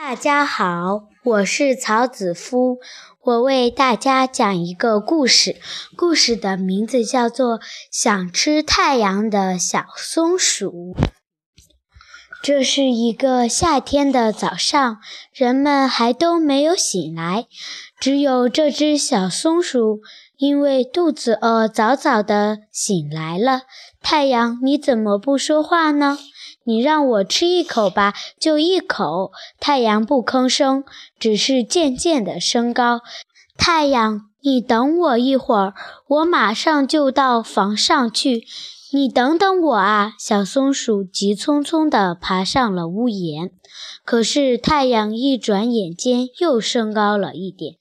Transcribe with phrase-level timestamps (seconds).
[0.00, 2.78] 大家好，我是曹子夫，
[3.20, 5.56] 我为大家讲一个故事。
[5.96, 7.58] 故事的名字叫做
[7.90, 10.70] 《想吃太阳的小松鼠》。
[12.40, 14.98] 这是一个夏天的早上，
[15.32, 17.48] 人们还都没有醒来，
[17.98, 19.98] 只有这只小松鼠
[20.36, 23.62] 因为肚子饿，早早的醒来了。
[24.00, 26.16] 太阳，你怎么不说话呢？
[26.68, 29.32] 你让我吃一口吧，就一口。
[29.58, 30.84] 太阳不吭声，
[31.18, 33.00] 只是渐渐地升高。
[33.56, 35.72] 太阳，你等我一会儿，
[36.06, 38.44] 我马上就到房上去。
[38.92, 40.12] 你等等我啊！
[40.18, 43.50] 小松鼠急匆匆地爬上了屋檐。
[44.04, 47.76] 可是太阳一转眼间又升高了一点。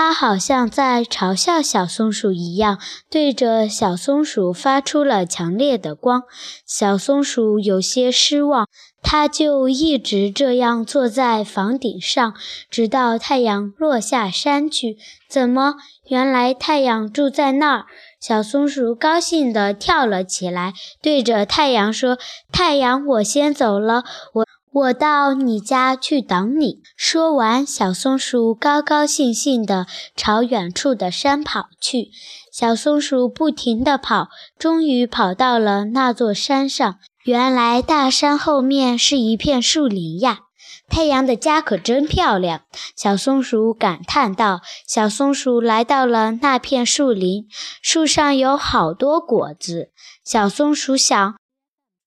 [0.00, 2.78] 它好像在嘲笑小松鼠一样，
[3.10, 6.22] 对着小松鼠发出了强烈的光。
[6.64, 8.68] 小松鼠有些失望，
[9.02, 12.32] 它就一直这样坐在房顶上，
[12.70, 14.96] 直到太阳落下山去。
[15.28, 15.74] 怎么？
[16.06, 17.86] 原来太阳住在那儿！
[18.20, 22.16] 小松鼠高兴地跳了起来，对着太阳说
[22.52, 24.04] ：“太阳，我先走了。
[24.34, 24.46] 我。”
[24.78, 26.82] 我到你家去等你。
[26.96, 32.10] 说完，小松鼠高高兴兴地朝远处的山跑去。
[32.52, 36.96] 小松鼠不停地跑，终于跑到了那座山上。
[37.24, 40.40] 原来大山后面是一片树林呀！
[40.88, 42.62] 太阳的家可真漂亮，
[42.96, 44.60] 小松鼠感叹道。
[44.86, 47.46] 小松鼠来到了那片树林，
[47.82, 49.90] 树上有好多果子。
[50.24, 51.36] 小松鼠想。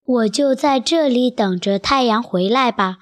[0.04, 2.98] 我就在这里等着太阳回来吧。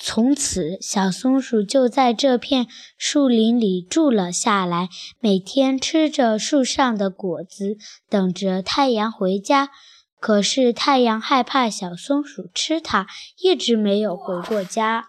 [0.00, 4.88] 从此，小松鼠就在这片树林里住了下来，
[5.18, 7.76] 每天吃着树上的果子，
[8.08, 9.70] 等着太阳回家。
[10.20, 13.08] 可是，太阳害怕小松鼠吃它，
[13.42, 15.08] 一直没有回过家。